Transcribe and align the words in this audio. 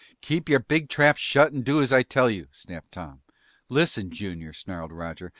"Keep 0.21 0.49
your 0.49 0.59
big 0.59 0.89
trap 0.89 1.15
shut 1.17 1.51
and 1.51 1.63
do 1.63 1.79
as 1.79 1.93
I 1.93 2.01
tell 2.01 2.27
you!" 2.27 2.47
snapped 2.51 2.91
Tom. 2.93 3.21
"Listen, 3.69 4.09
Junior!" 4.09 4.51
snarled 4.51 4.91
Roger. 4.91 5.29